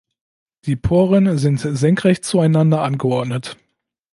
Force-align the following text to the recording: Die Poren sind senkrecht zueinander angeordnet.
Die 0.65 0.75
Poren 0.75 1.37
sind 1.37 1.59
senkrecht 1.59 2.25
zueinander 2.25 2.81
angeordnet. 2.81 3.55